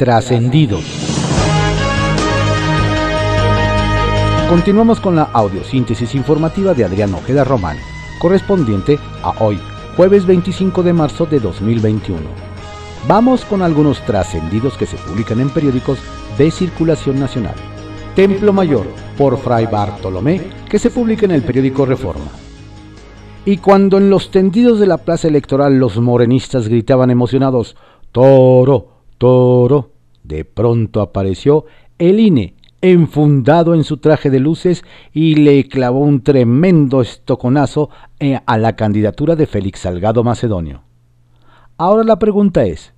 [0.00, 0.82] Trascendidos.
[4.48, 7.76] Continuamos con la audiosíntesis informativa de Adrián Ojeda Román,
[8.18, 9.60] correspondiente a hoy,
[9.98, 12.18] jueves 25 de marzo de 2021.
[13.06, 15.98] Vamos con algunos trascendidos que se publican en periódicos
[16.38, 17.56] de circulación nacional.
[18.16, 18.86] Templo Mayor,
[19.18, 22.30] por Fray Bartolomé, que se publica en el periódico Reforma.
[23.44, 27.76] Y cuando en los tendidos de la plaza electoral los morenistas gritaban emocionados,
[28.12, 29.90] Toro, Toro,
[30.22, 31.66] de pronto apareció
[31.98, 38.40] el INE enfundado en su traje de luces y le clavó un tremendo estoconazo eh,
[38.46, 40.84] a la candidatura de Félix Salgado Macedonio.
[41.76, 42.94] Ahora la pregunta es,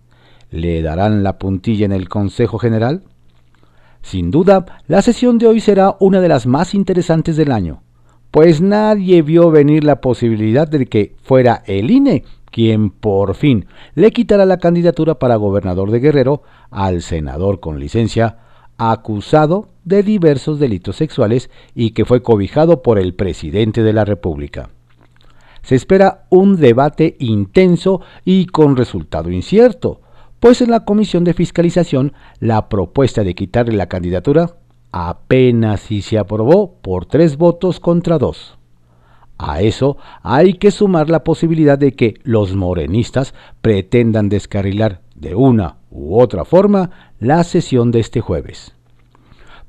[0.52, 3.02] ¿le darán la puntilla en el Consejo General?
[4.00, 7.82] Sin duda, la sesión de hoy será una de las más interesantes del año,
[8.30, 14.12] pues nadie vio venir la posibilidad de que fuera el INE quien por fin le
[14.12, 18.38] quitara la candidatura para gobernador de Guerrero al senador con licencia
[18.78, 24.70] acusado de diversos delitos sexuales y que fue cobijado por el presidente de la República.
[25.62, 30.00] Se espera un debate intenso y con resultado incierto,
[30.40, 34.56] pues en la Comisión de Fiscalización la propuesta de quitarle la candidatura
[34.90, 38.58] apenas si se aprobó por tres votos contra dos.
[39.44, 45.78] A eso hay que sumar la posibilidad de que los morenistas pretendan descarrilar de una
[45.90, 48.76] u otra forma la sesión de este jueves.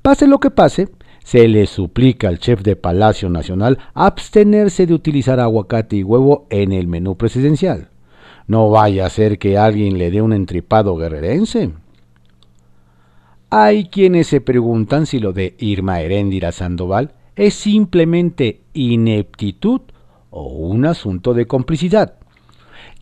[0.04, 0.90] Pase lo que pase,
[1.24, 6.72] se le suplica al chef de Palacio Nacional abstenerse de utilizar aguacate y huevo en
[6.72, 7.90] el menú presidencial.
[8.46, 11.72] No vaya a ser que alguien le dé un entripado guerrerense.
[13.50, 19.82] Hay quienes se preguntan si lo de Irma Heréndira Sandoval es simplemente ineptitud
[20.30, 22.16] o un asunto de complicidad.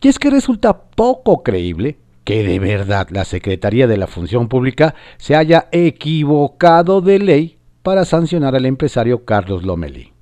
[0.00, 4.94] Y es que resulta poco creíble que de verdad la Secretaría de la Función Pública
[5.16, 10.12] se haya equivocado de ley para sancionar al empresario Carlos Lomeli.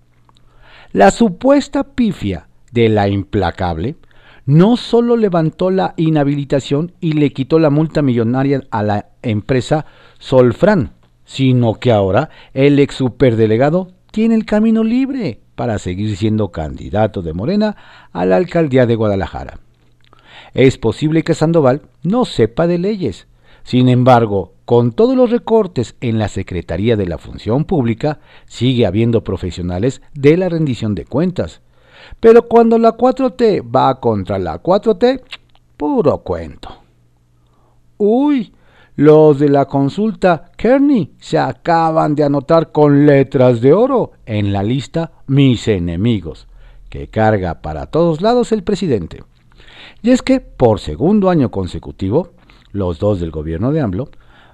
[0.93, 3.97] La supuesta pifia de la implacable
[4.47, 9.87] no solo levantó la inhabilitación y le quitó la multa millonaria a la empresa
[10.19, 10.93] Solfran,
[11.25, 17.33] sino que ahora el ex superdelegado tiene el camino libre para seguir siendo candidato de
[17.33, 17.77] Morena
[18.13, 19.61] a la alcaldía de Guadalajara.
[20.55, 23.27] Es posible que Sandoval no sepa de leyes.
[23.63, 29.23] Sin embargo, con todos los recortes en la Secretaría de la Función Pública, sigue habiendo
[29.23, 31.61] profesionales de la rendición de cuentas.
[32.19, 35.23] Pero cuando la 4T va contra la 4T,
[35.77, 36.71] puro cuento.
[37.99, 38.53] Uy,
[39.01, 44.63] los de la consulta Kearney se acaban de anotar con letras de oro en la
[44.63, 46.49] lista Mis enemigos,
[46.91, 49.25] que carga para todos lados el presidente.
[50.03, 52.35] Y es que, por segundo año consecutivo,
[52.73, 54.11] los dos del gobierno de AMLO,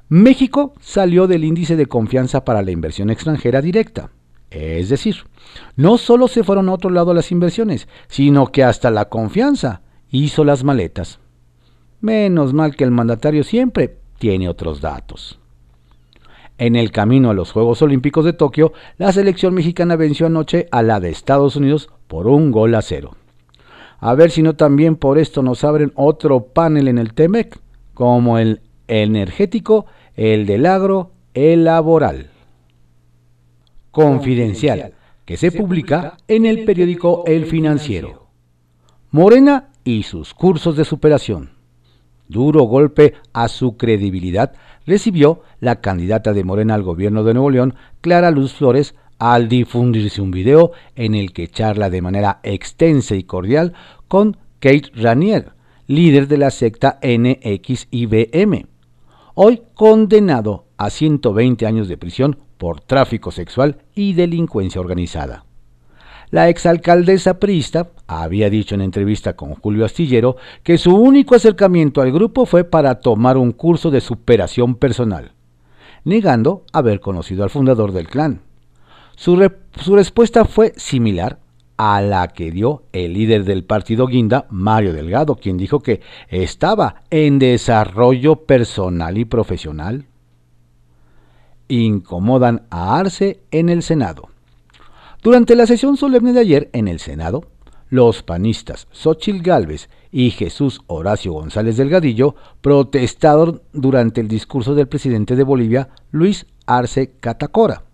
[0.08, 4.10] México salió del índice de confianza para la inversión extranjera directa.
[4.50, 5.16] Es decir,
[5.74, 10.44] no solo se fueron a otro lado las inversiones, sino que hasta la confianza hizo
[10.44, 11.18] las maletas.
[12.00, 15.38] Menos mal que el mandatario siempre tiene otros datos.
[16.58, 20.82] En el camino a los Juegos Olímpicos de Tokio, la selección mexicana venció anoche a
[20.82, 23.14] la de Estados Unidos por un gol a cero.
[23.98, 27.58] A ver si no también por esto nos abren otro panel en el TEMEC,
[27.92, 32.30] como el energético, el del agro, el laboral.
[33.90, 34.94] Confidencial,
[35.24, 38.28] que se publica en el periódico El Financiero.
[39.10, 41.55] Morena y sus cursos de superación
[42.28, 44.52] duro golpe a su credibilidad
[44.86, 50.20] recibió la candidata de Morena al gobierno de Nuevo León, Clara Luz Flores, al difundirse
[50.20, 53.72] un video en el que charla de manera extensa y cordial
[54.08, 55.52] con Kate Ranier,
[55.86, 58.66] líder de la secta NXIBM,
[59.34, 65.44] hoy condenado a 120 años de prisión por tráfico sexual y delincuencia organizada.
[66.36, 72.12] La exalcaldesa priista había dicho en entrevista con Julio Astillero que su único acercamiento al
[72.12, 75.32] grupo fue para tomar un curso de superación personal,
[76.04, 78.42] negando haber conocido al fundador del clan.
[79.14, 79.34] Su,
[79.96, 81.38] respuesta fue similar
[81.78, 86.96] a la que dio el líder del partido Guinda, Mario Delgado, quien dijo que estaba
[87.08, 90.04] en desarrollo personal y profesional.
[91.68, 94.35] Incomodan a Arce en el Senado.
[95.22, 97.44] Durante la sesión solemne de ayer en el Senado,
[97.88, 105.36] los panistas Xochil Gálvez y Jesús Horacio González Delgadillo protestaron durante el discurso del presidente
[105.36, 107.84] de Bolivia, Luis Arce Catacora.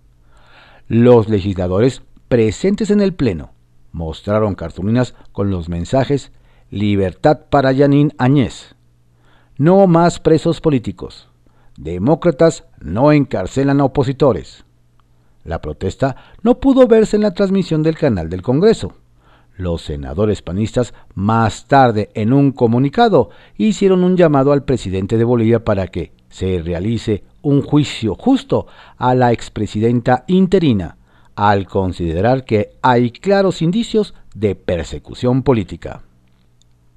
[0.88, 3.52] Los legisladores presentes en el Pleno
[3.92, 6.32] mostraron cartulinas con los mensajes
[6.70, 8.74] Libertad para Yanín Añez,
[9.58, 11.28] No más presos políticos,
[11.76, 14.64] demócratas no encarcelan a opositores.
[15.44, 18.94] La protesta no pudo verse en la transmisión del canal del Congreso.
[19.56, 25.65] Los senadores panistas más tarde en un comunicado hicieron un llamado al presidente de Bolivia
[25.65, 28.67] para que se realice un juicio justo
[28.97, 30.97] a la expresidenta interina,
[31.35, 36.03] al considerar que hay claros indicios de persecución política.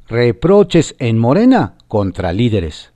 [0.07, 2.94] Reproches en Morena contra líderes.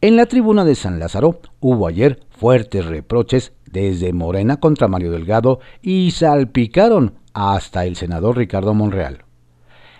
[0.00, 5.58] En la tribuna de San Lázaro hubo ayer fuertes reproches desde Morena contra Mario Delgado
[5.82, 9.24] y salpicaron hasta el senador Ricardo Monreal.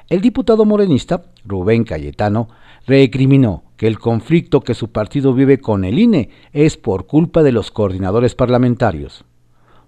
[0.09, 2.49] El diputado morenista, Rubén Cayetano,
[2.87, 7.51] recriminó que el conflicto que su partido vive con el INE es por culpa de
[7.51, 9.25] los coordinadores parlamentarios.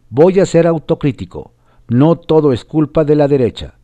[0.09, 1.53] Voy a ser autocrítico,
[1.87, 3.80] no todo es culpa de la derecha.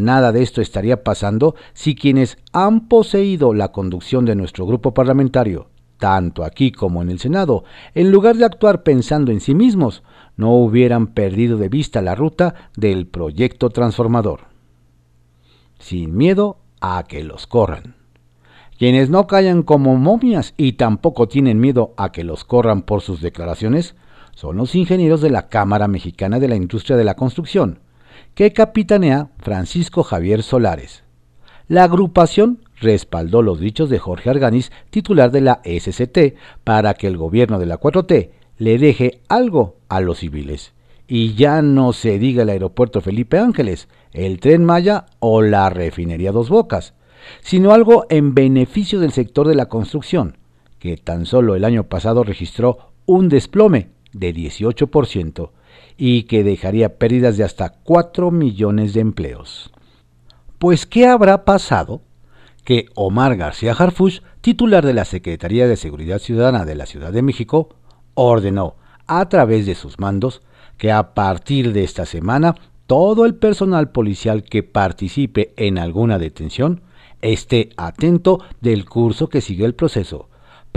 [0.00, 5.68] Nada de esto estaría pasando si quienes han poseído la conducción de nuestro grupo parlamentario,
[5.98, 7.64] tanto aquí como en el Senado,
[7.94, 10.02] en lugar de actuar pensando en sí mismos,
[10.38, 14.46] no hubieran perdido de vista la ruta del proyecto transformador.
[15.78, 17.96] Sin miedo a que los corran.
[18.78, 23.20] Quienes no callan como momias y tampoco tienen miedo a que los corran por sus
[23.20, 23.96] declaraciones
[24.34, 27.80] son los ingenieros de la Cámara Mexicana de la Industria de la Construcción,
[28.34, 31.04] que capitanea Francisco Javier Solares.
[31.68, 36.34] La agrupación respaldó los dichos de Jorge Arganis, titular de la SCT,
[36.64, 40.72] para que el gobierno de la 4T le deje algo a los civiles.
[41.06, 46.32] Y ya no se diga el aeropuerto Felipe Ángeles, el tren Maya o la refinería
[46.32, 46.94] Dos Bocas,
[47.40, 50.38] sino algo en beneficio del sector de la construcción,
[50.78, 55.50] que tan solo el año pasado registró un desplome de 18%
[56.02, 59.70] y que dejaría pérdidas de hasta 4 millones de empleos.
[60.58, 62.00] Pues, ¿qué habrá pasado?
[62.64, 67.20] Que Omar García Harfuch, titular de la Secretaría de Seguridad Ciudadana de la Ciudad de
[67.20, 67.68] México,
[68.14, 68.76] ordenó,
[69.06, 70.40] a través de sus mandos,
[70.78, 72.54] que a partir de esta semana
[72.86, 76.80] todo el personal policial que participe en alguna detención
[77.20, 80.29] esté atento del curso que sigue el proceso,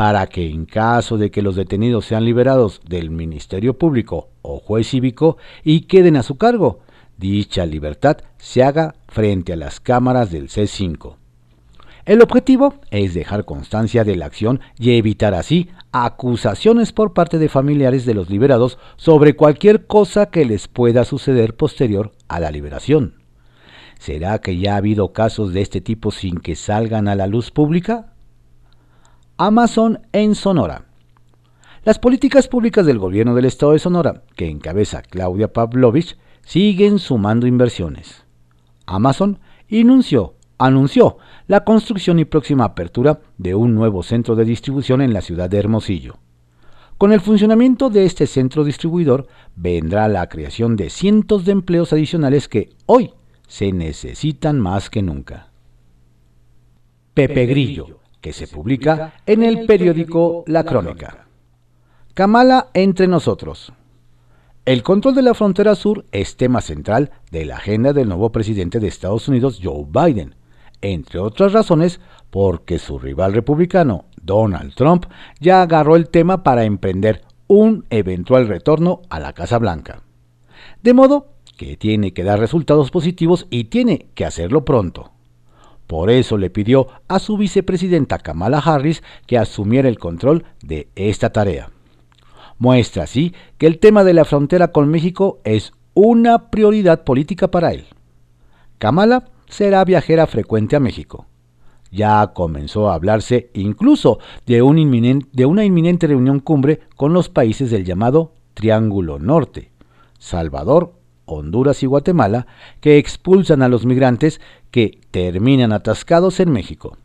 [0.03, 4.89] para que en caso de que los detenidos sean liberados del Ministerio Público o juez
[4.89, 6.81] cívico y queden a su cargo,
[7.17, 11.15] dicha libertad se haga frente a las cámaras del C5.
[12.03, 17.47] El objetivo es dejar constancia de la acción y evitar así acusaciones por parte de
[17.47, 23.23] familiares de los liberados sobre cualquier cosa que les pueda suceder posterior a la liberación.
[23.99, 27.51] ¿Será que ya ha habido casos de este tipo sin que salgan a la luz
[27.51, 28.12] pública?
[29.45, 30.85] Amazon en Sonora.
[31.83, 37.45] Las políticas públicas del gobierno del estado de Sonora, que encabeza Claudia Pavlovich, siguen sumando
[37.45, 38.23] inversiones.
[38.85, 41.17] Amazon anunció, anunció
[41.47, 45.59] la construcción y próxima apertura de un nuevo centro de distribución en la ciudad de
[45.59, 46.19] Hermosillo.
[46.97, 52.47] Con el funcionamiento de este centro distribuidor vendrá la creación de cientos de empleos adicionales
[52.47, 53.11] que hoy
[53.49, 55.51] se necesitan más que nunca.
[57.13, 61.27] Pepe Grillo, que se publica en el periódico La Crónica.
[62.13, 63.73] Kamala entre nosotros.
[64.63, 68.79] El control de la frontera sur es tema central de la agenda del nuevo presidente
[68.79, 70.35] de Estados Unidos, Joe Biden,
[70.81, 71.99] entre otras razones
[72.29, 75.05] porque su rival republicano, Donald Trump,
[75.41, 80.01] ya agarró el tema para emprender un eventual retorno a la Casa Blanca.
[80.81, 81.27] De modo
[81.57, 85.12] que tiene que dar resultados positivos y tiene que hacerlo pronto.
[85.87, 91.31] Por eso le pidió a su vicepresidenta Kamala Harris que asumiera el control de esta
[91.31, 91.69] tarea.
[92.57, 97.73] Muestra así que el tema de la frontera con México es una prioridad política para
[97.73, 97.85] él.
[98.77, 101.27] Kamala será viajera frecuente a México.
[101.91, 108.33] Ya comenzó a hablarse incluso de, una inminente reunión cumbre con los países del llamado
[108.55, 109.71] Triángulo Norte,
[110.17, 112.47] Salvador, Honduras y Guatemala,
[112.81, 116.97] que expulsan a los migrantes que terminan atascados en México.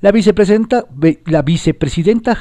[0.00, 0.86] La vicepresidenta,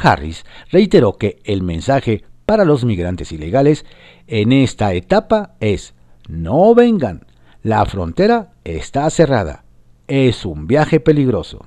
[0.02, 3.86] Harris reiteró que el mensaje para los migrantes ilegales
[4.28, 5.94] en esta etapa es
[6.28, 7.26] no vengan,
[7.64, 9.66] la frontera está cerrada,
[10.08, 11.66] es un viaje peligroso.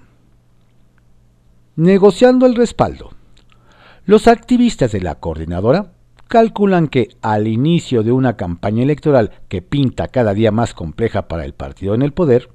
[1.76, 3.11] Negociando el respaldo.
[4.05, 5.93] Los activistas de la coordinadora
[6.33, 11.45] calculan que al inicio de una campaña electoral que pinta cada día más compleja para
[11.45, 12.49] el partido en el poder,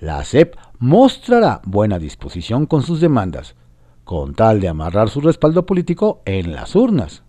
[0.00, 3.54] la CEP mostrará buena disposición con sus demandas,
[4.02, 7.22] con tal de amarrar su respaldo político en las urnas.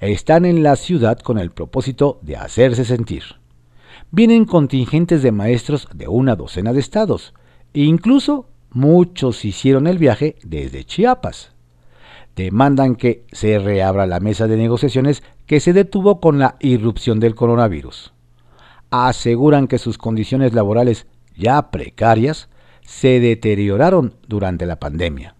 [0.00, 3.24] Están en la ciudad con el propósito de hacerse sentir.
[4.10, 7.34] Vienen contingentes de maestros de una docena de estados,
[7.74, 11.53] e incluso muchos hicieron el viaje desde Chiapas.
[12.36, 17.34] Demandan que se reabra la mesa de negociaciones que se detuvo con la irrupción del
[17.34, 18.12] coronavirus.
[18.90, 22.48] Aseguran que sus condiciones laborales ya precarias
[22.82, 25.36] se deterioraron durante la pandemia.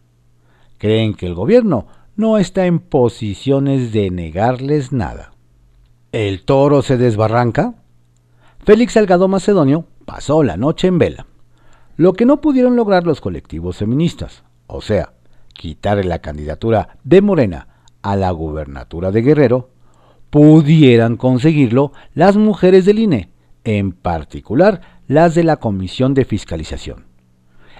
[0.78, 1.86] Creen que el gobierno
[2.16, 5.32] no está en posiciones de negarles nada.
[6.12, 7.74] ¿El toro se desbarranca?
[8.60, 11.26] Félix Salgado Macedonio pasó la noche en vela.
[11.96, 15.13] Lo que no pudieron lograr los colectivos feministas, o sea,
[15.54, 17.68] quitarle la candidatura de Morena
[18.02, 19.70] a la gubernatura de Guerrero,
[20.28, 23.30] pudieran conseguirlo las mujeres del INE,
[23.64, 27.06] en particular las de la Comisión de Fiscalización.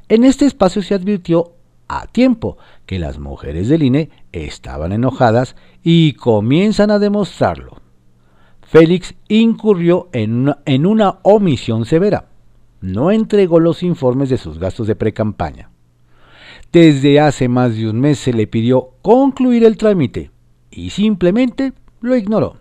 [0.09, 1.52] En este espacio se advirtió
[1.88, 7.83] a tiempo que las mujeres del INE estaban enojadas y comienzan a demostrarlo.
[8.62, 12.28] Félix incurrió en una, en una omisión severa.
[12.81, 15.71] No entregó los informes de sus gastos de precampaña.
[16.75, 20.33] Desde hace más de un mes se le pidió concluir el trámite
[20.73, 22.57] y simplemente lo ignoró.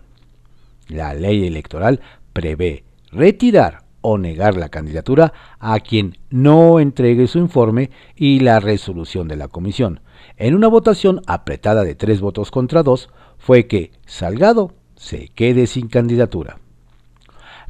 [0.86, 2.00] La ley electoral
[2.32, 9.26] prevé retirar o negar la candidatura a quien no entregue su informe y la resolución
[9.26, 9.98] de la comisión.
[10.36, 15.88] En una votación apretada de tres votos contra dos, fue que Salgado se quede sin
[15.88, 16.60] candidatura.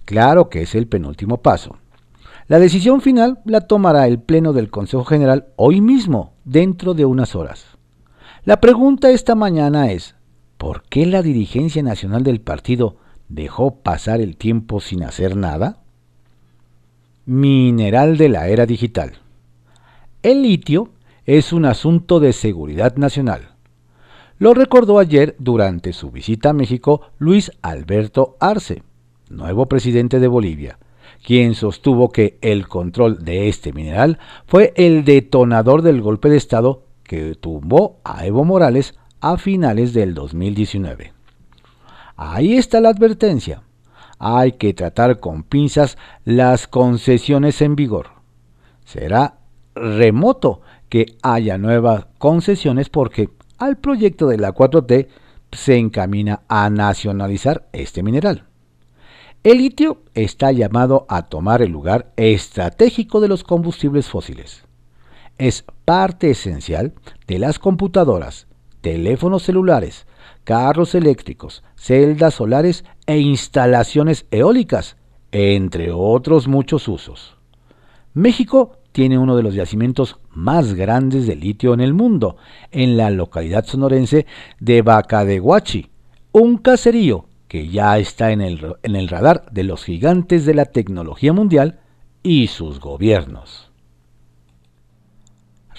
[0.05, 1.79] Claro que es el penúltimo paso.
[2.47, 7.35] La decisión final la tomará el Pleno del Consejo General hoy mismo, dentro de unas
[7.35, 7.65] horas.
[8.45, 10.15] La pregunta esta mañana es,
[10.59, 12.97] ¿por qué la dirigencia nacional del partido
[13.31, 15.79] dejó pasar el tiempo sin hacer nada?
[17.25, 19.13] Mineral de la era digital.
[20.23, 20.91] El litio
[21.25, 23.55] es un asunto de seguridad nacional.
[24.39, 28.83] Lo recordó ayer durante su visita a México Luis Alberto Arce,
[29.31, 30.79] nuevo presidente de Bolivia,
[31.25, 36.85] quien sostuvo que el control de este mineral fue el detonador del golpe de Estado
[37.02, 41.12] que tumbó a Evo Morales a finales del 2019.
[42.16, 43.62] Ahí está la advertencia
[44.19, 48.07] hay que tratar con pinzas las concesiones en vigor.
[48.85, 49.38] Será
[49.75, 53.28] remoto que haya nuevas concesiones porque
[53.59, 55.09] al proyecto de la 4T
[55.52, 58.47] se encamina a nacionalizar este mineral.
[59.45, 64.65] El litio está llamado a tomar el lugar estratégico de los combustibles fósiles.
[65.37, 66.95] Es parte esencial
[67.27, 68.47] de las computadoras,
[68.81, 70.07] teléfonos celulares,
[70.45, 74.97] carros eléctricos, celdas solares e instalaciones eólicas,
[75.31, 77.37] entre otros muchos usos.
[78.15, 82.39] México tiene uno de los yacimientos más grandes de litio en el mundo,
[82.71, 84.25] en la localidad sonorense
[84.59, 85.91] de Bacadehuachi,
[86.33, 90.65] un caserío que ya está en el, en el radar de los gigantes de la
[90.65, 91.79] tecnología mundial
[92.21, 93.71] y sus gobiernos.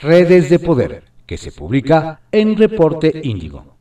[0.02, 3.76] Redes de Poder, que se publica en Reporte Índigo.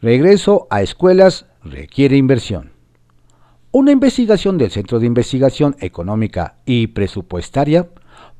[0.00, 2.70] Regreso a escuelas requiere inversión.
[3.72, 7.88] Una investigación del Centro de Investigación Económica y Presupuestaria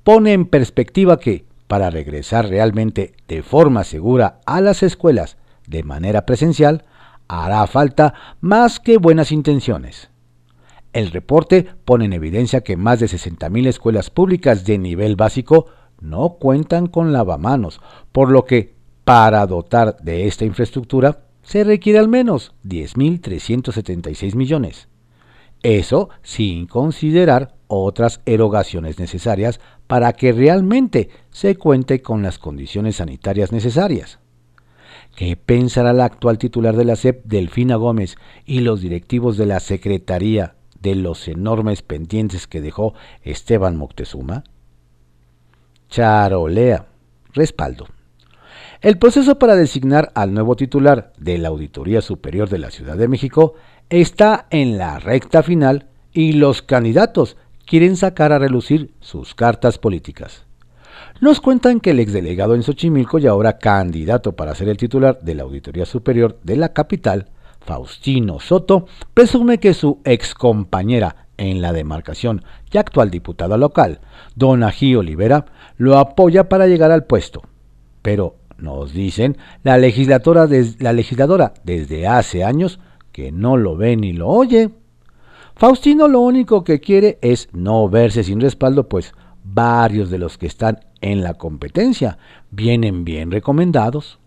[0.04, 6.26] pone en perspectiva que, para regresar realmente de forma segura a las escuelas de manera
[6.26, 6.84] presencial,
[7.28, 10.10] hará falta más que buenas intenciones.
[10.92, 15.66] El reporte pone en evidencia que más de 60.000 escuelas públicas de nivel básico
[16.00, 17.80] no cuentan con lavamanos,
[18.10, 24.88] por lo que, para dotar de esta infraestructura, se requiere al menos 10.376 millones.
[25.62, 33.52] Eso sin considerar otras erogaciones necesarias para que realmente se cuente con las condiciones sanitarias
[33.52, 34.18] necesarias.
[35.18, 38.14] ¿Qué pensará la actual titular de la SEP, Delfina Gómez,
[38.46, 42.94] y los directivos de la Secretaría de los enormes pendientes que dejó
[43.24, 44.44] Esteban Moctezuma?
[45.88, 46.86] Charolea.
[47.34, 47.88] Respaldo.
[48.80, 53.08] El proceso para designar al nuevo titular de la Auditoría Superior de la Ciudad de
[53.08, 53.54] México
[53.90, 60.47] está en la recta final y los candidatos quieren sacar a relucir sus cartas políticas.
[61.20, 65.34] Nos cuentan que el exdelegado en Xochimilco y ahora candidato para ser el titular de
[65.34, 67.26] la Auditoría Superior de la capital,
[67.58, 73.98] Faustino Soto, presume que su excompañera en la demarcación y actual diputada local,
[74.36, 74.96] Dona G.
[74.96, 75.46] Olivera,
[75.76, 77.42] lo apoya para llegar al puesto.
[78.00, 80.46] Pero nos dicen la, legisladora
[80.78, 82.78] la legisladora desde hace años
[83.10, 84.70] que no lo ve ni lo oye.
[85.56, 89.14] Faustino lo único que quiere es no verse sin respaldo, pues
[89.52, 92.18] varios de los que están en la competencia
[92.50, 94.18] vienen bien recomendados.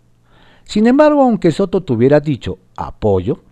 [0.64, 3.42] Sin embargo, aunque Soto tuviera dicho apoyo,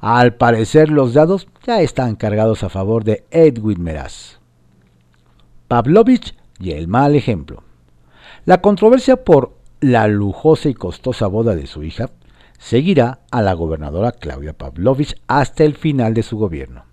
[0.00, 4.38] al parecer los dados ya están cargados a favor de Edwin Meraz.
[5.66, 7.62] Pavlovich y el mal ejemplo.
[8.44, 12.10] La controversia por la lujosa y costosa boda de su hija,
[12.58, 16.84] seguirá a la gobernadora Claudia Pavlovich hasta el final de su gobierno.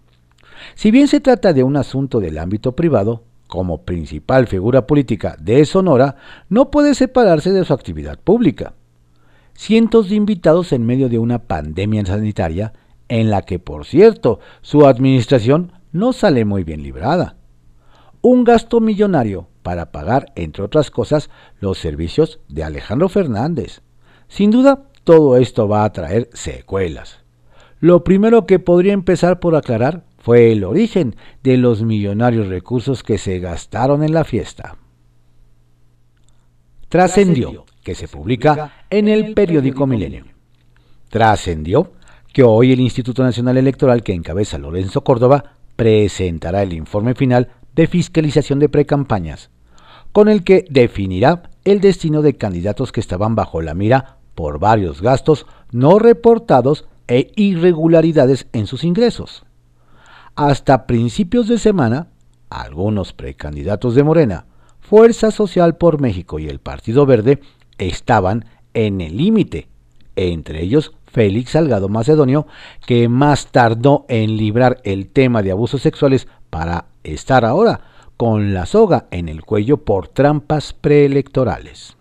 [0.76, 5.66] Si bien se trata de un asunto del ámbito privado, como principal figura política de
[5.66, 6.16] Sonora,
[6.50, 8.74] no puede separarse de su actividad pública.
[9.54, 12.74] Cientos de invitados en medio de una pandemia sanitaria,
[13.08, 17.36] en la que, por cierto, su administración no sale muy bien librada.
[18.22, 23.82] Un gasto millonario para pagar, entre otras cosas, los servicios de Alejandro Fernández.
[24.28, 27.20] Sin duda, todo esto va a traer secuelas.
[27.80, 33.20] Lo primero que podría empezar por aclarar fue el origen de los millonarios recursos que
[33.20, 34.76] se gastaron en la fiesta.
[36.90, 40.26] Trascendió, que se publica en el periódico Milenio.
[41.12, 41.92] Trascendió
[42.34, 47.86] que hoy el Instituto Nacional Electoral que encabeza Lorenzo Córdoba presentará el informe final de
[47.86, 49.52] fiscalización de precampañas,
[50.12, 55.04] con el que definirá el destino de candidatos que estaban bajo la mira por varios
[55.04, 59.46] gastos no reportados e irregularidades en sus ingresos.
[60.36, 62.08] Hasta principios de semana,
[62.50, 64.46] algunos precandidatos de Morena,
[64.82, 67.40] Fuerza Social por México y el Partido Verde
[67.78, 69.70] estaban en el límite,
[70.18, 72.48] entre ellos Félix Salgado Macedonio,
[72.86, 77.80] que más tardó en librar el tema de abusos sexuales para estar ahora
[78.18, 81.96] con la soga en el cuello por trampas preelectorales.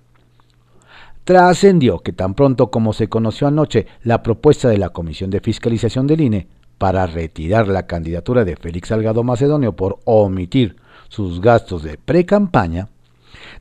[1.23, 6.09] Trascendió que tan pronto como se conoció anoche la propuesta de la Comisión de Fiscalización
[6.09, 10.77] del INE para retirar la candidatura de Félix Salgado Macedonio por omitir
[11.09, 12.89] sus gastos de pre-campaña,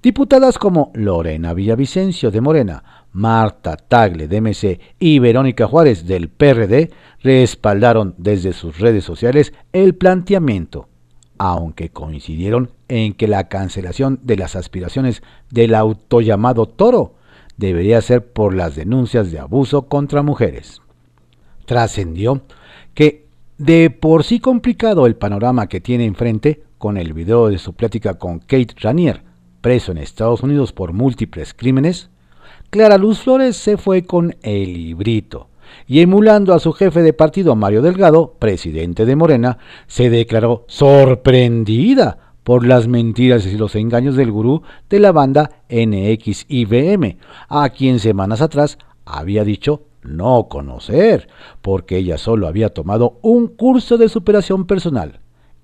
[0.01, 6.91] diputadas como Lorena Villavicencio de Morena, Marta Tagle de MC y Verónica Juárez del PRD
[7.22, 10.89] respaldaron desde sus redes sociales el planteamiento,
[11.38, 17.13] aunque coincidieron en que la cancelación de las aspiraciones del autollamado Toro
[17.58, 20.82] debería ser por las denuncias de abuso contra mujeres.
[21.65, 22.41] Trascendió
[23.58, 28.16] de por sí complicado el panorama que tiene enfrente con el video de su plática
[28.16, 29.24] con Kate Ranier,
[29.62, 32.10] preso en Estados Unidos por múltiples crímenes,
[32.70, 35.50] Clara Luz Flores se fue con el librito
[35.88, 42.34] y emulando a su jefe de partido Mario Delgado, presidente de Morena, se declaró sorprendida
[42.44, 48.42] por las mentiras y los engaños del gurú de la banda NXIBM, a quien semanas
[48.42, 51.28] atrás había dicho no conocer,
[51.62, 55.20] porque ella solo había tomado un curso de superación personal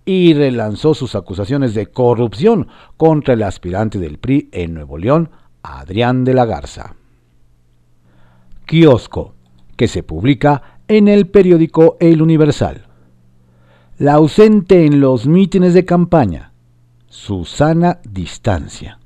[0.05, 5.29] y relanzó sus acusaciones de corrupción contra el aspirante del PRI en Nuevo León,
[5.61, 6.95] Adrián de la Garza.
[8.65, 9.33] Kiosco,
[9.75, 12.87] que se publica en el periódico El Universal.
[13.97, 16.53] La ausente en los mítines de campaña,
[17.07, 18.99] Susana Distancia.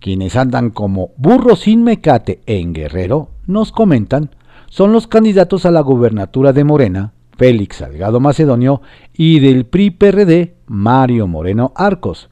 [0.00, 4.30] Quienes andan como burros sin mecate en Guerrero nos comentan
[4.70, 11.26] son los candidatos a la gubernatura de Morena, Félix Salgado Macedonio, y del PRI-PRD, Mario
[11.26, 12.28] Moreno Arcos,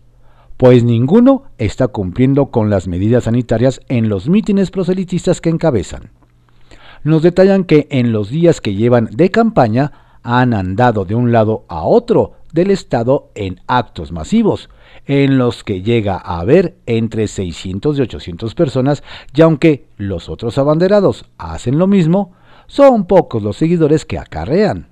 [0.56, 6.10] pues ninguno está cumpliendo con las medidas sanitarias en los mítines proselitistas que encabezan.
[7.04, 11.64] Nos detallan que en los días que llevan de campaña han andado de un lado
[11.68, 14.70] a otro del Estado en actos masivos,
[15.06, 19.02] en los que llega a haber entre 600 y 800 personas,
[19.34, 22.32] y aunque los otros abanderados hacen lo mismo,
[22.66, 24.88] son pocos los seguidores que acarrean.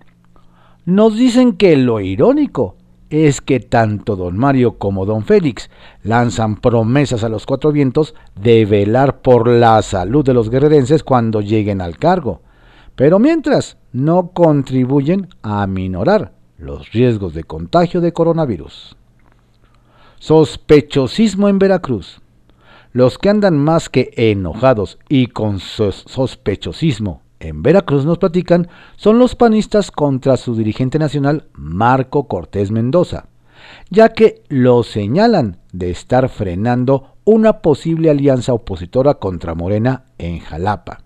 [0.84, 2.76] Nos dicen que lo irónico
[3.10, 5.68] es que tanto don Mario como don Félix
[6.02, 11.40] lanzan promesas a los cuatro vientos de velar por la salud de los guerrerenses cuando
[11.40, 12.40] lleguen al cargo,
[12.94, 18.96] pero mientras no contribuyen a aminorar los riesgos de contagio de coronavirus.
[20.20, 22.20] Sospechosismo en Veracruz.
[22.92, 29.34] Los que andan más que enojados y con sospechosismo en Veracruz nos platican son los
[29.34, 33.28] panistas contra su dirigente nacional Marco Cortés Mendoza,
[33.88, 41.00] ya que lo señalan de estar frenando una posible alianza opositora contra Morena en Jalapa.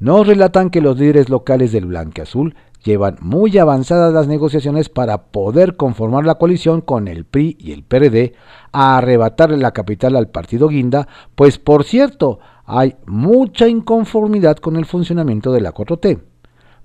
[0.00, 5.76] Nos relatan que los líderes locales del Azul llevan muy avanzadas las negociaciones para poder
[5.76, 8.34] conformar la coalición con el PRI y el PRD
[8.72, 14.84] a arrebatarle la capital al partido Guinda, pues por cierto, hay mucha inconformidad con el
[14.84, 16.20] funcionamiento de la 4T.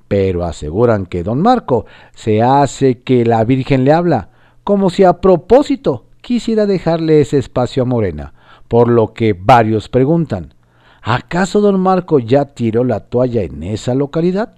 [0.08, 1.86] Pero aseguran que don Marco
[2.16, 4.30] se hace que la Virgen le habla,
[4.64, 8.34] como si a propósito quisiera dejarle ese espacio a Morena,
[8.68, 10.54] por lo que varios preguntan,
[11.02, 14.56] ¿acaso don Marco ya tiró la toalla en esa localidad?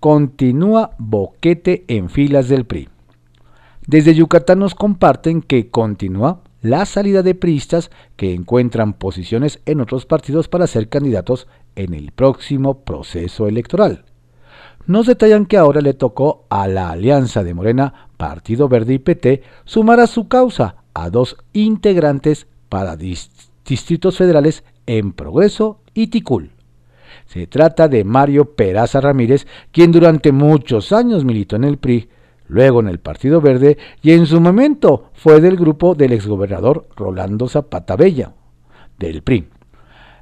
[0.00, 2.88] Continúa boquete en filas del PRI.
[3.86, 10.04] Desde Yucatán nos comparten que continúa la salida de priistas que encuentran posiciones en otros
[10.04, 14.04] partidos para ser candidatos en el próximo proceso electoral.
[14.86, 19.42] Nos detallan que ahora le tocó a la alianza de Morena, Partido Verde y PT
[19.64, 26.55] sumar a su causa a dos integrantes para distritos federales en Progreso y Ticul.
[27.26, 32.08] Se trata de Mario Peraza Ramírez, quien durante muchos años militó en el PRI,
[32.48, 37.48] luego en el Partido Verde y en su momento fue del grupo del exgobernador Rolando
[37.48, 38.32] Zapata Bella,
[38.98, 39.48] del PRI.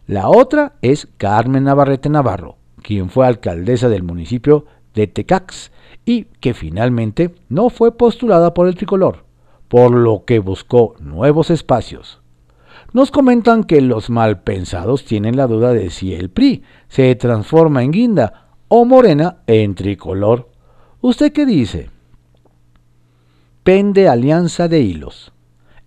[0.07, 5.73] La otra es Carmen Navarrete Navarro, quien fue alcaldesa del municipio de Tecax
[6.05, 9.25] y que finalmente no fue postulada por el tricolor,
[9.69, 12.21] por lo que buscó nuevos espacios.
[12.95, 17.91] Nos comentan que los malpensados tienen la duda de si el PRI se transforma en
[17.91, 20.49] guinda o morena en tricolor.
[21.01, 21.91] ¿Usted qué dice?
[23.65, 25.33] Pende Alianza de Hilos.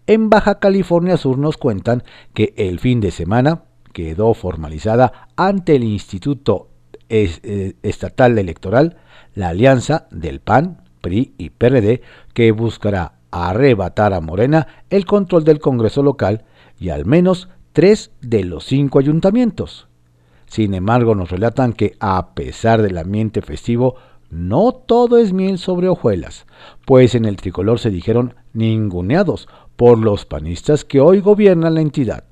[0.06, 5.86] En Baja California Sur nos cuentan que el fin de semana quedó formalizada ante el
[5.86, 6.67] Instituto
[7.08, 8.98] eh, Estatal Electoral
[9.34, 12.02] la alianza del PAN, PRI y PRD
[12.34, 16.43] que buscará arrebatar a Morena el control del Congreso local
[16.79, 19.87] y al menos tres de los cinco ayuntamientos.
[20.47, 23.95] Sin embargo, nos relatan que a pesar del ambiente festivo,
[24.29, 26.45] no todo es miel sobre hojuelas,
[26.85, 32.23] pues en el tricolor se dijeron ninguneados por los panistas que hoy gobiernan la entidad.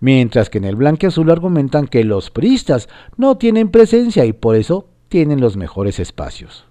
[0.00, 4.88] Mientras que en el blanque-azul argumentan que los priistas no tienen presencia y por eso
[5.08, 6.67] tienen los mejores espacios.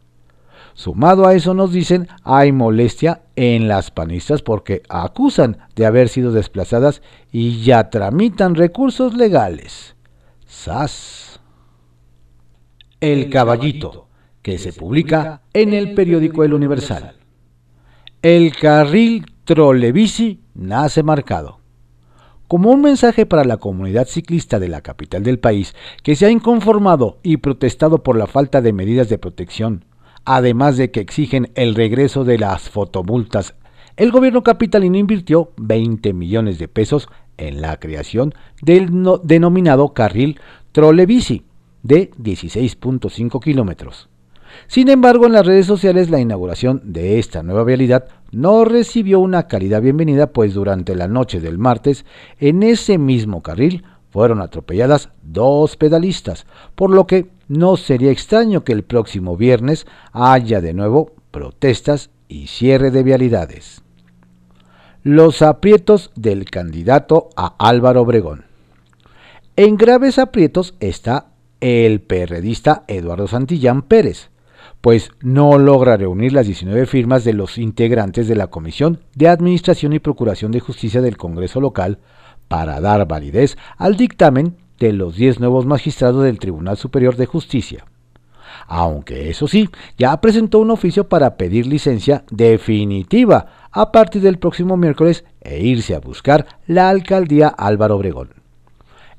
[0.77, 6.31] Sumado a eso nos dicen hay molestia en las panistas porque acusan de haber sido
[6.31, 9.95] desplazadas y ya tramitan recursos legales.
[10.45, 11.39] SAS.
[12.99, 14.07] El caballito,
[14.43, 17.15] que se publica en el periódico El Universal.
[18.21, 21.59] El carril trolebici nace marcado.
[22.47, 26.29] Como un mensaje para la comunidad ciclista de la capital del país que se ha
[26.29, 29.86] inconformado y protestado por la falta de medidas de protección
[30.27, 33.55] además de que exigen el regreso de las fotomultas.
[33.95, 38.89] El gobierno capitalino invirtió 20 millones de pesos en la creación del
[39.23, 40.37] denominado carril
[40.73, 41.45] trolebici
[41.81, 44.09] de 16.5 kilómetros.
[44.67, 49.47] Sin embargo, en las redes sociales la inauguración de esta nueva vialidad no recibió una
[49.47, 52.05] calidad bienvenida, pues durante la noche del martes,
[52.41, 58.73] en ese mismo carril fueron atropelladas dos pedalistas, por lo que no sería extraño que
[58.73, 63.81] el próximo viernes haya de nuevo protestas y cierre de vialidades.
[65.03, 68.45] Los aprietos del candidato a Álvaro Obregón.
[69.55, 71.27] En graves aprietos está
[71.61, 74.29] el perredista Eduardo Santillán Pérez,
[74.81, 79.93] pues no logra reunir las 19 firmas de los integrantes de la Comisión de Administración
[79.93, 81.99] y Procuración de Justicia del Congreso local
[82.47, 87.85] para dar validez al dictamen de los 10 nuevos magistrados del Tribunal Superior de Justicia.
[88.67, 94.77] Aunque eso sí, ya presentó un oficio para pedir licencia definitiva a partir del próximo
[94.77, 98.29] miércoles e irse a buscar la alcaldía Álvaro Obregón.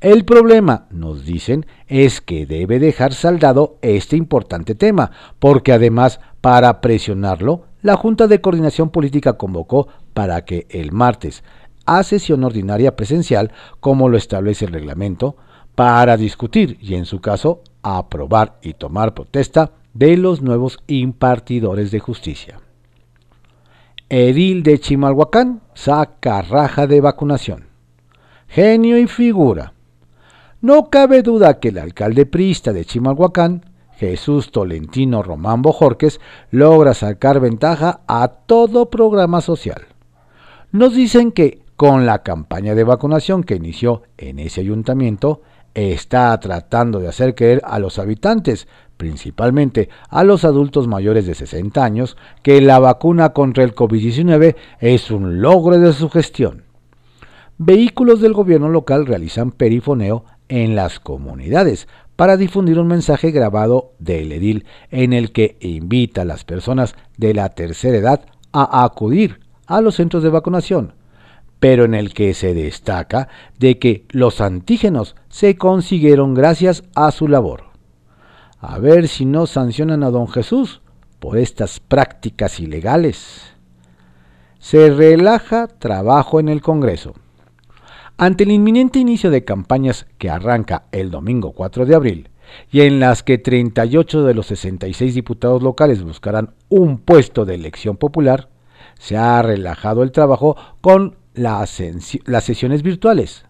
[0.00, 6.80] El problema, nos dicen, es que debe dejar saldado este importante tema, porque además, para
[6.80, 11.42] presionarlo, la Junta de Coordinación Política convocó para que el martes,
[11.88, 15.36] a sesión ordinaria presencial, como lo establece el reglamento,
[15.74, 22.00] para discutir y en su caso aprobar y tomar protesta de los nuevos impartidores de
[22.00, 22.60] justicia.
[24.10, 27.64] Edil de Chimalhuacán saca raja de vacunación.
[28.48, 29.72] Genio y figura.
[30.60, 33.64] No cabe duda que el alcalde priista de Chimalhuacán,
[33.96, 36.20] Jesús Tolentino Román Bojorques,
[36.50, 39.86] logra sacar ventaja a todo programa social.
[40.70, 45.42] Nos dicen que con la campaña de vacunación que inició en ese ayuntamiento,
[45.74, 51.84] está tratando de hacer creer a los habitantes, principalmente a los adultos mayores de 60
[51.84, 56.64] años, que la vacuna contra el COVID-19 es un logro de su gestión.
[57.58, 61.86] Vehículos del gobierno local realizan perifoneo en las comunidades
[62.16, 67.34] para difundir un mensaje grabado del edil en el que invita a las personas de
[67.34, 69.38] la tercera edad a acudir
[69.68, 70.97] a los centros de vacunación
[71.60, 77.28] pero en el que se destaca de que los antígenos se consiguieron gracias a su
[77.28, 77.64] labor.
[78.60, 80.80] A ver si no sancionan a don Jesús
[81.18, 83.52] por estas prácticas ilegales.
[84.58, 87.14] Se relaja trabajo en el Congreso.
[88.16, 92.30] Ante el inminente inicio de campañas que arranca el domingo 4 de abril,
[92.70, 97.96] y en las que 38 de los 66 diputados locales buscarán un puesto de elección
[97.96, 98.48] popular,
[98.98, 103.44] se ha relajado el trabajo con las, sesiones virtuales.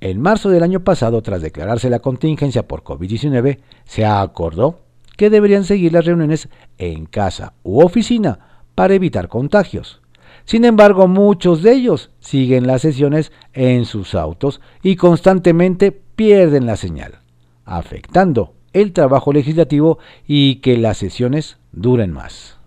[0.00, 4.80] En marzo del año pasado, tras declararse la contingencia por COVID-19, se acordó
[5.16, 10.00] que deberían seguir las reuniones en casa u oficina para evitar contagios.
[10.44, 16.76] Sin embargo, muchos de ellos siguen las sesiones en sus autos y constantemente pierden la
[16.76, 17.18] señal,
[17.64, 22.58] afectando el trabajo legislativo y que las sesiones duren más.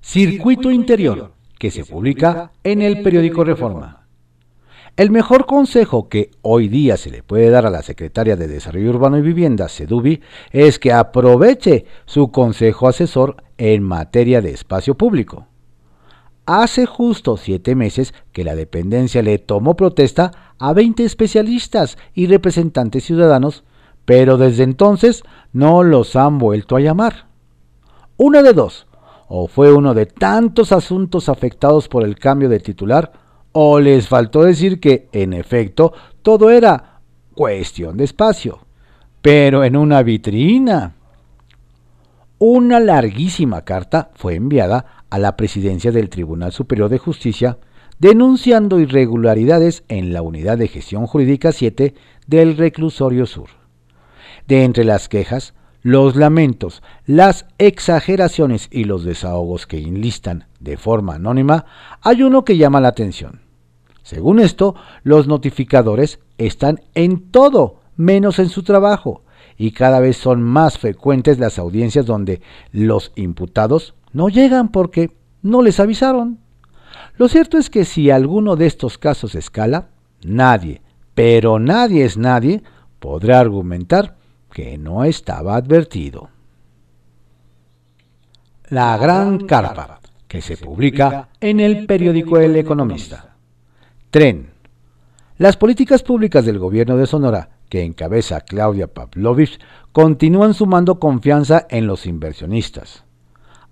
[0.00, 4.06] Circuito Interior, que se publica en el periódico Reforma.
[4.96, 8.88] El mejor consejo que hoy día se le puede dar a la secretaria de Desarrollo
[8.88, 15.48] Urbano y Vivienda, Sedubi, es que aproveche su consejo asesor en materia de espacio público.
[16.46, 23.04] Hace justo siete meses que la dependencia le tomó protesta a 20 especialistas y representantes
[23.04, 23.64] ciudadanos,
[24.06, 27.26] pero desde entonces no los han vuelto a llamar.
[28.16, 28.86] Una de dos,
[29.32, 33.12] o fue uno de tantos asuntos afectados por el cambio de titular,
[33.52, 37.00] o les faltó decir que, en efecto, todo era
[37.32, 38.66] cuestión de espacio,
[39.22, 40.96] pero en una vitrina.
[42.38, 47.58] Una larguísima carta fue enviada a la presidencia del Tribunal Superior de Justicia
[48.00, 51.94] denunciando irregularidades en la Unidad de Gestión Jurídica 7
[52.26, 53.50] del Reclusorio Sur.
[54.48, 61.14] De entre las quejas, los lamentos, las exageraciones y los desahogos que enlistan de forma
[61.14, 61.64] anónima,
[62.02, 63.40] hay uno que llama la atención.
[64.02, 69.22] Según esto, los notificadores están en todo menos en su trabajo
[69.56, 72.40] y cada vez son más frecuentes las audiencias donde
[72.72, 75.12] los imputados no llegan porque
[75.42, 76.38] no les avisaron.
[77.16, 79.88] Lo cierto es que si alguno de estos casos escala,
[80.24, 80.80] nadie,
[81.14, 82.62] pero nadie es nadie,
[82.98, 84.16] podrá argumentar
[84.52, 86.28] que no estaba advertido.
[88.68, 93.36] La Gran Carpa, que se publica en el periódico El Economista.
[94.10, 94.50] Tren.
[95.38, 99.58] Las políticas públicas del gobierno de Sonora, que encabeza Claudia Pavlovich,
[99.92, 103.04] continúan sumando confianza en los inversionistas.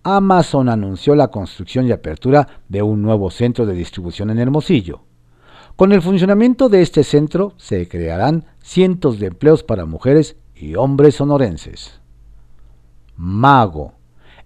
[0.02, 5.02] Amazon anunció la construcción y apertura de un nuevo centro de distribución en Hermosillo.
[5.76, 11.16] Con el funcionamiento de este centro se crearán cientos de empleos para mujeres y hombres
[11.16, 12.00] sonorenses.
[13.16, 13.92] Mago.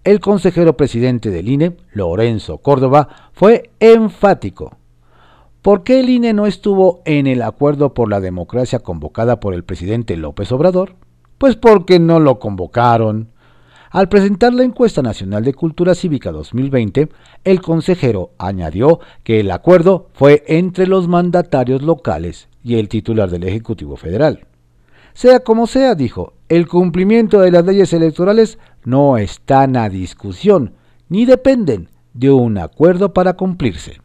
[0.04, 4.76] El consejero presidente del INE, Lorenzo Córdoba, fue enfático.
[5.62, 9.62] ¿Por qué el INE no estuvo en el acuerdo por la democracia convocada por el
[9.62, 10.96] presidente López Obrador?
[11.38, 13.28] Pues porque no lo convocaron.
[13.90, 17.10] Al presentar la encuesta nacional de cultura cívica 2020,
[17.44, 23.44] el consejero añadió que el acuerdo fue entre los mandatarios locales y el titular del
[23.44, 24.46] Ejecutivo Federal.
[25.14, 30.74] Sea como sea, dijo, el cumplimiento de las leyes electorales no están a discusión,
[31.08, 34.00] ni dependen de un acuerdo para cumplirse.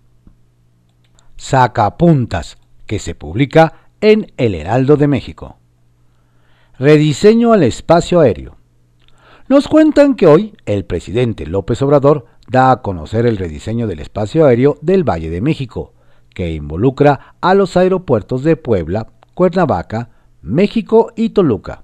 [1.35, 5.57] Sacapuntas, que se publica en El Heraldo de México.
[6.79, 8.57] Rediseño al espacio aéreo.
[9.49, 14.45] Nos cuentan que hoy el presidente López Obrador da a conocer el rediseño del espacio
[14.45, 15.93] aéreo del Valle de México,
[16.33, 20.09] que involucra a los aeropuertos de Puebla, Cuernavaca,
[20.47, 21.83] México y Toluca.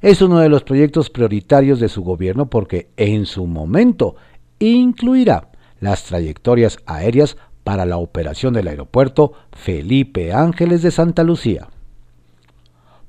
[0.00, 4.16] Es uno de los proyectos prioritarios de su gobierno porque en su momento
[4.58, 5.48] incluirá
[5.80, 11.68] las trayectorias aéreas para la operación del aeropuerto Felipe Ángeles de Santa Lucía.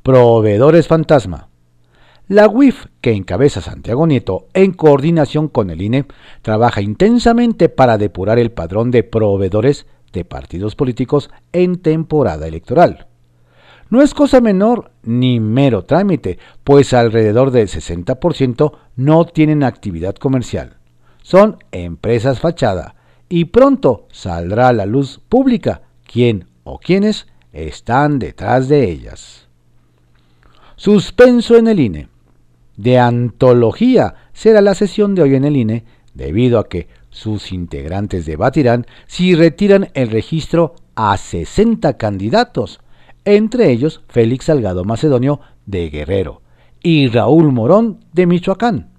[0.03, 1.47] Proveedores fantasma.
[2.27, 6.05] La UIF, que encabeza Santiago Nieto en coordinación con el INE,
[6.41, 13.07] trabaja intensamente para depurar el padrón de proveedores de partidos políticos en temporada electoral.
[13.91, 20.77] No es cosa menor ni mero trámite, pues alrededor del 60% no tienen actividad comercial.
[21.21, 22.95] Son empresas fachada
[23.27, 29.49] y pronto saldrá a la luz pública quién o quiénes están detrás de ellas.
[30.77, 32.07] Suspenso en el INE.
[32.77, 38.25] De antología será la sesión de hoy en el INE debido a que sus integrantes
[38.25, 42.79] debatirán si retiran el registro a 60 candidatos
[43.25, 46.41] entre ellos Félix Salgado Macedonio de Guerrero
[46.81, 48.89] y Raúl Morón de Michoacán.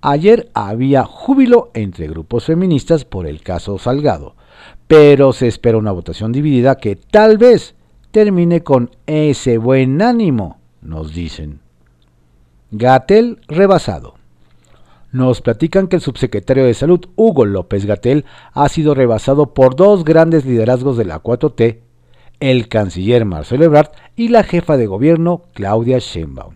[0.00, 4.36] Ayer había júbilo entre grupos feministas por el caso Salgado,
[4.86, 7.74] pero se espera una votación dividida que tal vez
[8.10, 11.60] termine con ese buen ánimo, nos dicen.
[12.70, 14.14] Gatel rebasado.
[15.10, 20.04] Nos platican que el subsecretario de Salud, Hugo López Gatel, ha sido rebasado por dos
[20.04, 21.87] grandes liderazgos de la 4T
[22.40, 26.54] el canciller Marcelo Ebrard y la jefa de gobierno Claudia Sheinbaum.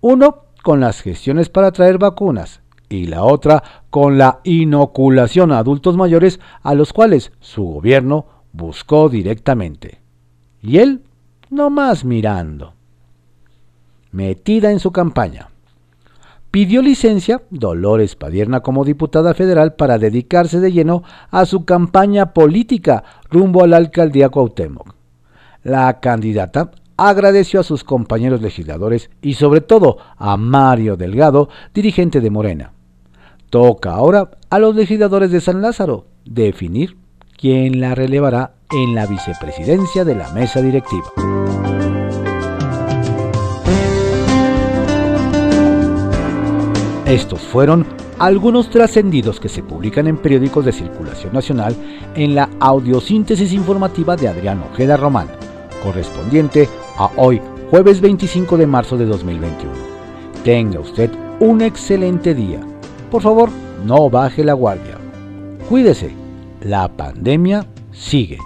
[0.00, 5.96] Uno con las gestiones para traer vacunas y la otra con la inoculación a adultos
[5.96, 10.00] mayores a los cuales su gobierno buscó directamente.
[10.62, 11.02] Y él,
[11.48, 12.74] no más mirando.
[14.12, 15.48] Metida en su campaña.
[16.50, 23.04] Pidió licencia Dolores Padierna como diputada federal para dedicarse de lleno a su campaña política
[23.30, 24.94] rumbo a la alcaldía Cuauhtémoc.
[25.62, 32.30] La candidata agradeció a sus compañeros legisladores y sobre todo a Mario Delgado, dirigente de
[32.30, 32.72] Morena.
[33.48, 36.96] Toca ahora a los legisladores de San Lázaro definir
[37.36, 41.06] quién la relevará en la vicepresidencia de la mesa directiva.
[47.06, 47.86] Estos fueron
[48.20, 51.74] algunos trascendidos que se publican en periódicos de circulación nacional
[52.14, 55.26] en la audiosíntesis informativa de Adrián Ojeda Román,
[55.82, 59.72] correspondiente a hoy, jueves 25 de marzo de 2021.
[60.44, 62.60] Tenga usted un excelente día.
[63.10, 63.48] Por favor,
[63.86, 64.98] no baje la guardia.
[65.66, 66.10] Cuídese,
[66.60, 68.36] la pandemia sigue.